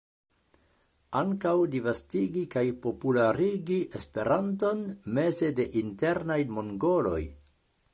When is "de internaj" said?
5.61-6.45